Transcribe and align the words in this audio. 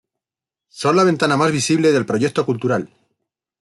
Son 0.71 0.95
la 0.95 1.03
ventana 1.03 1.37
más 1.37 1.51
visible 1.51 1.91
del 1.91 2.07
proyecto 2.07 2.43
cultural. 2.43 2.89